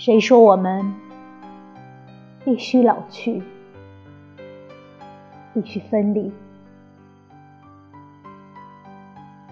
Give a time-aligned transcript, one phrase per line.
[0.00, 0.94] 谁说我们
[2.42, 3.42] 必须老去，
[5.52, 6.32] 必须分离？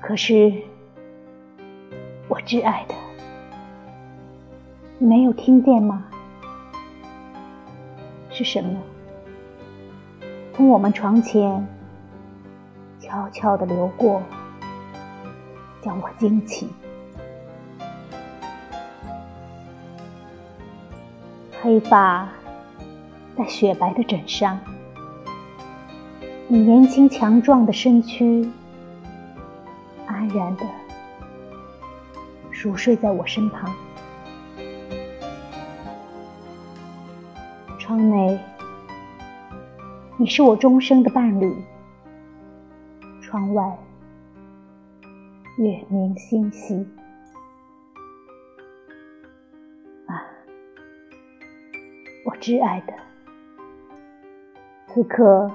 [0.00, 0.50] 可是，
[2.28, 2.94] 我挚爱的，
[4.96, 6.02] 你没有听见吗？
[8.30, 8.80] 是什么？
[10.54, 11.68] 从我们床前
[12.98, 14.22] 悄悄地流过，
[15.82, 16.70] 将我惊起。
[21.60, 22.28] 黑发
[23.36, 24.60] 在雪白的枕上，
[26.46, 28.48] 你年轻强壮的身躯
[30.06, 30.64] 安然地
[32.52, 33.74] 熟睡在我身旁。
[37.76, 38.38] 窗内，
[40.16, 41.52] 你是我终生的伴侣；
[43.20, 43.76] 窗外，
[45.56, 46.86] 月明星稀。
[52.28, 52.92] 我挚爱的，
[54.86, 55.50] 此刻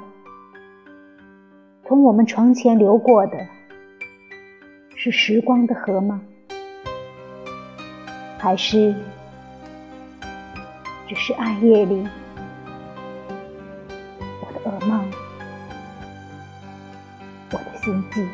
[1.85, 3.37] 从我们床前流过的，
[4.95, 6.19] 是时光的河吗？
[8.39, 8.95] 还是
[11.07, 12.07] 只是暗夜里
[14.41, 15.11] 我的噩梦，
[17.51, 18.27] 我的心悸？